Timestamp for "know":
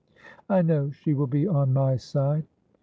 0.63-0.89